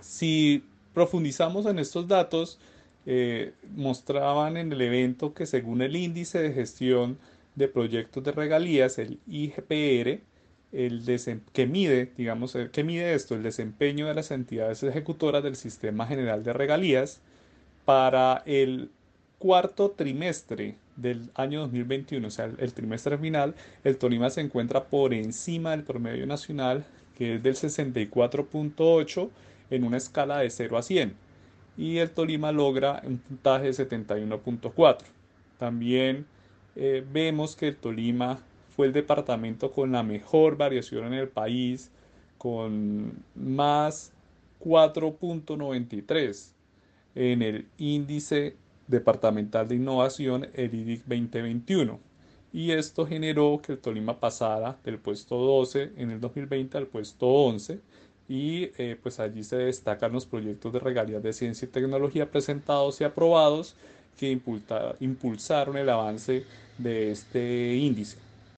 Si 0.00 0.64
profundizamos 0.92 1.66
en 1.66 1.78
estos 1.78 2.08
datos, 2.08 2.58
eh, 3.06 3.52
mostraban 3.74 4.56
en 4.56 4.72
el 4.72 4.80
evento 4.80 5.34
que 5.34 5.46
según 5.46 5.82
el 5.82 5.96
índice 5.96 6.40
de 6.40 6.52
gestión 6.52 7.18
de 7.54 7.68
proyectos 7.68 8.24
de 8.24 8.32
regalías, 8.32 8.98
el 8.98 9.18
IGPR, 9.26 10.20
el 10.72 11.04
que 11.52 11.66
mide, 11.66 12.10
digamos, 12.16 12.56
que 12.72 12.84
mide 12.84 13.14
esto, 13.14 13.34
el 13.36 13.42
desempeño 13.42 14.08
de 14.08 14.14
las 14.14 14.30
entidades 14.32 14.82
ejecutoras 14.82 15.42
del 15.42 15.54
Sistema 15.54 16.06
General 16.06 16.42
de 16.42 16.52
Regalías 16.52 17.20
para 17.84 18.42
el 18.46 18.90
cuarto 19.38 19.90
trimestre 19.90 20.76
del 20.96 21.30
año 21.34 21.60
2021, 21.60 22.26
o 22.26 22.30
sea, 22.30 22.50
el, 22.58 22.72
trimestre 22.72 23.18
final, 23.18 23.54
el 23.84 23.98
Tolima 23.98 24.30
se 24.30 24.40
encuentra 24.40 24.84
por 24.84 25.12
encima 25.12 25.72
del 25.72 25.82
promedio 25.82 26.26
nacional, 26.26 26.84
que 27.16 27.36
es 27.36 27.42
del 27.42 27.54
64.8 27.54 29.28
en 29.70 29.84
una 29.84 29.96
escala 29.96 30.38
de 30.38 30.50
0 30.50 30.76
a 30.76 30.82
100 30.82 31.24
y 31.76 31.98
el 31.98 32.10
Tolima 32.10 32.52
logra 32.52 33.02
un 33.04 33.18
puntaje 33.18 33.66
de 33.66 33.72
71.4. 33.72 34.98
También 35.58 36.26
eh, 36.76 37.04
vemos 37.12 37.56
que 37.56 37.68
el 37.68 37.76
Tolima 37.76 38.38
fue 38.76 38.86
el 38.86 38.92
departamento 38.92 39.70
con 39.70 39.92
la 39.92 40.02
mejor 40.02 40.56
variación 40.56 41.06
en 41.06 41.14
el 41.14 41.28
país, 41.28 41.90
con 42.38 43.12
más 43.34 44.12
4.93 44.60 46.52
en 47.14 47.42
el 47.42 47.66
índice 47.78 48.56
departamental 48.86 49.68
de 49.68 49.76
innovación, 49.76 50.48
el 50.54 50.74
IDIC 50.74 51.04
2021. 51.04 51.98
Y 52.52 52.70
esto 52.70 53.06
generó 53.06 53.60
que 53.64 53.72
el 53.72 53.78
Tolima 53.78 54.18
pasara 54.20 54.76
del 54.84 54.98
puesto 54.98 55.36
12 55.36 55.92
en 55.96 56.10
el 56.10 56.20
2020 56.20 56.78
al 56.78 56.86
puesto 56.86 57.26
11 57.26 57.80
y 58.28 58.70
eh, 58.78 58.96
pues 59.02 59.20
allí 59.20 59.44
se 59.44 59.56
destacan 59.56 60.12
los 60.12 60.26
proyectos 60.26 60.72
de 60.72 60.78
regalías 60.78 61.22
de 61.22 61.32
ciencia 61.32 61.66
y 61.66 61.70
tecnología 61.70 62.30
presentados 62.30 63.00
y 63.00 63.04
aprobados 63.04 63.74
que 64.18 64.30
impulsaron 65.00 65.76
el 65.76 65.88
avance 65.88 66.44
de 66.78 67.10
este 67.10 67.74
índice. 67.74 68.16